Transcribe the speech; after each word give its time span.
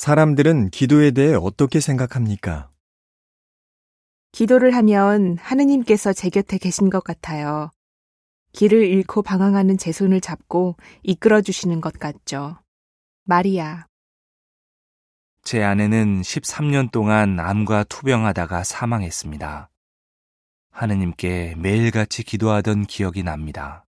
사람들은 0.00 0.70
기도에 0.70 1.10
대해 1.10 1.34
어떻게 1.34 1.78
생각합니까? 1.78 2.70
기도를 4.32 4.74
하면 4.76 5.36
하느님께서 5.36 6.14
제 6.14 6.30
곁에 6.30 6.56
계신 6.56 6.88
것 6.88 7.04
같아요. 7.04 7.70
길을 8.52 8.86
잃고 8.86 9.20
방황하는 9.20 9.76
제 9.76 9.92
손을 9.92 10.22
잡고 10.22 10.76
이끌어 11.02 11.42
주시는 11.42 11.82
것 11.82 11.98
같죠. 11.98 12.56
마리아. 13.24 13.88
제 15.42 15.62
아내는 15.62 16.22
13년 16.22 16.90
동안 16.90 17.38
암과 17.38 17.84
투병하다가 17.84 18.64
사망했습니다. 18.64 19.68
하느님께 20.70 21.56
매일같이 21.58 22.22
기도하던 22.22 22.86
기억이 22.86 23.22
납니다. 23.22 23.84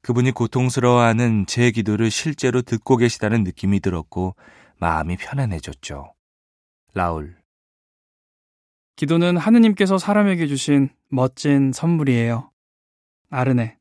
그분이 0.00 0.30
고통스러워하는 0.32 1.44
제 1.46 1.70
기도를 1.70 2.10
실제로 2.10 2.62
듣고 2.62 2.96
계시다는 2.96 3.44
느낌이 3.44 3.80
들었고 3.80 4.36
마음이 4.82 5.16
편안해졌죠. 5.16 6.12
라울. 6.92 7.36
기도는 8.96 9.36
하느님께서 9.36 9.96
사람에게 9.96 10.48
주신 10.48 10.88
멋진 11.08 11.70
선물이에요. 11.72 12.50
아르네. 13.30 13.78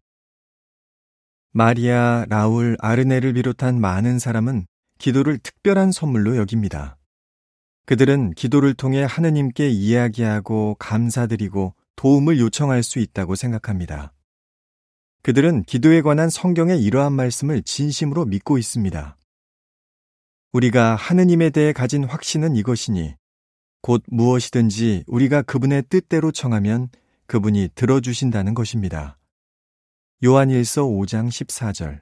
마리아, 1.54 2.28
라울, 2.30 2.78
아르네를 2.80 3.34
비롯한 3.34 3.82
많은 3.82 4.20
사람은 4.20 4.68
기도를 5.00 5.40
특별한 5.40 5.92
선물로 5.92 6.38
여깁니다. 6.38 7.00
그들은 7.88 8.36
기도를 8.36 8.76
통해 8.76 9.04
하느님께 9.04 9.70
이야기하고 9.70 10.76
감사드리고 10.76 11.74
도움을 11.96 12.40
요청할 12.40 12.84
수 12.84 13.00
있다고 13.00 13.34
생각합니다. 13.34 14.14
그들은 15.24 15.64
기도에 15.64 16.04
관한 16.04 16.30
성경의 16.30 16.84
이러한 16.84 17.12
말씀을 17.14 17.64
진심으로 17.64 18.26
믿고 18.26 18.60
있습니다. 18.60 19.18
우리가 20.54 20.96
하느님에 20.96 21.50
대해 21.50 21.72
가진 21.72 22.04
확신은 22.04 22.58
이것이니 22.58 23.16
곧 23.82 24.04
무엇이든지 24.08 25.06
우리가 25.08 25.42
그분의 25.44 25.84
뜻대로 25.90 26.32
청하면 26.32 26.90
그분이 27.26 27.70
들어주신다는 27.74 28.54
것입니다. 28.54 29.18
요한일서 30.24 30.84
5장 30.84 31.30
14절. 31.30 32.02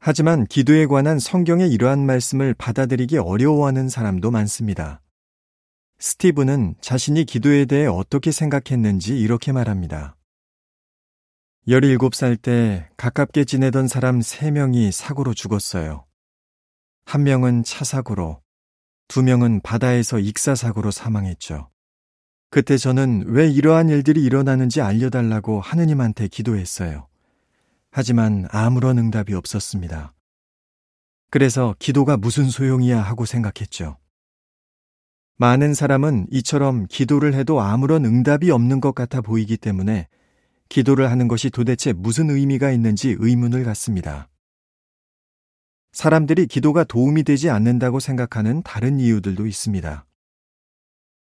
하지만 0.00 0.46
기도에 0.46 0.86
관한 0.86 1.18
성경의 1.18 1.70
이러한 1.70 2.06
말씀을 2.06 2.54
받아들이기 2.54 3.18
어려워하는 3.18 3.90
사람도 3.90 4.30
많습니다. 4.30 5.02
스티브는 5.98 6.76
자신이 6.80 7.24
기도에 7.24 7.66
대해 7.66 7.86
어떻게 7.86 8.30
생각했는지 8.30 9.18
이렇게 9.20 9.52
말합니다. 9.52 10.16
17살 11.66 12.40
때 12.40 12.88
가깝게 12.96 13.44
지내던 13.44 13.88
사람 13.88 14.20
3명이 14.20 14.90
사고로 14.90 15.34
죽었어요. 15.34 16.07
한 17.08 17.22
명은 17.22 17.64
차 17.64 17.86
사고로, 17.86 18.42
두 19.08 19.22
명은 19.22 19.62
바다에서 19.62 20.18
익사 20.18 20.54
사고로 20.54 20.90
사망했죠. 20.90 21.70
그때 22.50 22.76
저는 22.76 23.24
왜 23.28 23.48
이러한 23.48 23.88
일들이 23.88 24.22
일어나는지 24.22 24.82
알려달라고 24.82 25.62
하느님한테 25.62 26.28
기도했어요. 26.28 27.08
하지만 27.90 28.46
아무런 28.50 28.98
응답이 28.98 29.32
없었습니다. 29.32 30.12
그래서 31.30 31.74
기도가 31.78 32.18
무슨 32.18 32.50
소용이야 32.50 33.00
하고 33.00 33.24
생각했죠. 33.24 33.96
많은 35.38 35.72
사람은 35.72 36.26
이처럼 36.30 36.84
기도를 36.90 37.32
해도 37.32 37.62
아무런 37.62 38.04
응답이 38.04 38.50
없는 38.50 38.82
것 38.82 38.94
같아 38.94 39.22
보이기 39.22 39.56
때문에 39.56 40.08
기도를 40.68 41.10
하는 41.10 41.26
것이 41.26 41.48
도대체 41.48 41.94
무슨 41.94 42.28
의미가 42.28 42.70
있는지 42.70 43.16
의문을 43.18 43.64
갖습니다. 43.64 44.28
사람들이 45.98 46.46
기도가 46.46 46.84
도움이 46.84 47.24
되지 47.24 47.50
않는다고 47.50 47.98
생각하는 47.98 48.62
다른 48.62 49.00
이유들도 49.00 49.48
있습니다. 49.48 50.06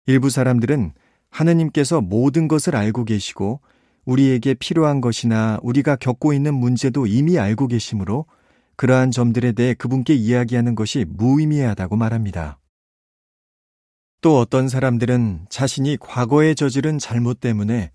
일부 0.07 0.31
사람들은 0.31 0.95
하느님께서 1.31 2.01
모든 2.01 2.49
것을 2.49 2.75
알고 2.75 3.05
계시고 3.05 3.61
우리에게 4.05 4.55
필요한 4.55 5.01
것이나 5.01 5.61
우리가 5.63 5.95
겪고 5.95 6.33
있는 6.33 6.55
문제도 6.55 7.07
이미 7.07 7.39
알고 7.39 7.69
계시므로 7.69 8.27
그러한 8.75 9.13
점들에 9.13 9.53
대해 9.53 9.75
그분께 9.75 10.13
이야기하는 10.13 10.75
것이 10.75 11.05
무의미하다고 11.09 11.95
말합니다. 11.95 12.59
또 14.23 14.41
어떤 14.41 14.69
사람들은 14.69 15.47
자신이 15.51 15.99
과거에 16.01 16.55
저지른 16.55 16.99
잘못 16.99 17.39
때문에 17.39 17.93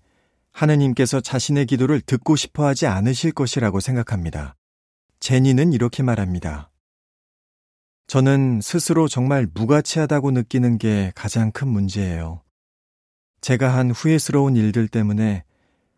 하느님께서 0.50 1.20
자신의 1.20 1.66
기도를 1.66 2.00
듣고 2.00 2.36
싶어 2.36 2.64
하지 2.64 2.86
않으실 2.86 3.32
것이라고 3.32 3.80
생각합니다. 3.80 4.56
제니는 5.20 5.74
이렇게 5.74 6.02
말합니다. 6.02 6.70
저는 8.06 8.60
스스로 8.62 9.06
정말 9.06 9.46
무가치하다고 9.52 10.30
느끼는 10.30 10.78
게 10.78 11.12
가장 11.14 11.52
큰 11.52 11.68
문제예요. 11.68 12.42
제가 13.42 13.74
한 13.74 13.90
후회스러운 13.90 14.56
일들 14.56 14.88
때문에 14.88 15.44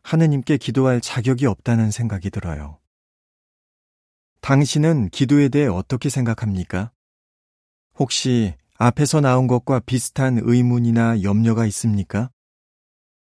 하느님께 0.02 0.56
기도할 0.56 1.00
자격이 1.00 1.46
없다는 1.46 1.92
생각이 1.92 2.30
들어요. 2.30 2.78
당신은 4.40 5.10
기도에 5.10 5.48
대해 5.48 5.68
어떻게 5.68 6.08
생각합니까? 6.08 6.90
혹시 7.94 8.54
앞에서 8.76 9.20
나온 9.20 9.46
것과 9.46 9.78
비슷한 9.80 10.40
의문이나 10.42 11.22
염려가 11.22 11.64
있습니까? 11.66 12.30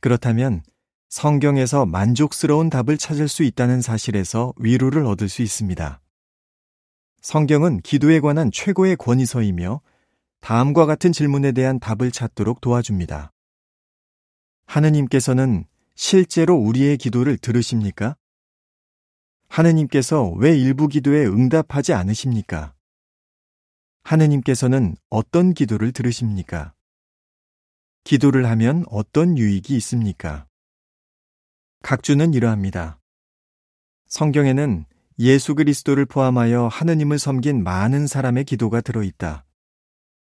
그렇다면 0.01 0.61
성경에서 1.09 1.85
만족스러운 1.85 2.69
답을 2.69 2.97
찾을 2.97 3.27
수 3.27 3.43
있다는 3.43 3.81
사실에서 3.81 4.53
위로를 4.57 5.05
얻을 5.05 5.29
수 5.29 5.41
있습니다. 5.41 6.01
성경은 7.21 7.81
기도에 7.81 8.19
관한 8.19 8.51
최고의 8.51 8.97
권위서이며 8.97 9.81
다음과 10.41 10.85
같은 10.85 11.11
질문에 11.11 11.53
대한 11.53 11.79
답을 11.79 12.11
찾도록 12.11 12.61
도와줍니다. 12.61 13.31
하느님께서는 14.67 15.65
실제로 15.95 16.55
우리의 16.55 16.97
기도를 16.97 17.37
들으십니까? 17.37 18.15
하느님께서 19.47 20.29
왜 20.31 20.57
일부 20.57 20.87
기도에 20.87 21.25
응답하지 21.25 21.93
않으십니까? 21.93 22.73
하느님께서는 24.03 24.95
어떤 25.09 25.53
기도를 25.53 25.91
들으십니까? 25.91 26.73
기도를 28.03 28.45
하면 28.47 28.85
어떤 28.89 29.37
유익이 29.37 29.75
있습니까? 29.77 30.45
각주는 31.85 32.33
이러합니다. 32.33 32.99
성경에는 34.07 34.85
예수 35.19 35.53
그리스도를 35.53 36.07
포함하여 36.07 36.65
하느님을 36.65 37.19
섬긴 37.19 37.63
많은 37.63 38.07
사람의 38.07 38.45
기도가 38.45 38.81
들어있다. 38.81 39.45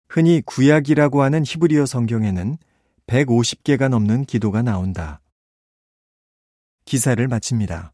흔히 0.09 0.41
구약이라고 0.44 1.22
하는 1.22 1.44
히브리어 1.45 1.85
성경에는 1.85 2.57
150개가 3.06 3.89
넘는 3.89 4.25
기도가 4.25 4.63
나온다. 4.63 5.22
기사를 6.85 7.28
마칩니다. 7.28 7.94